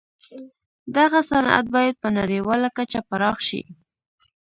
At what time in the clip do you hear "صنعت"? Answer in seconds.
1.29-1.65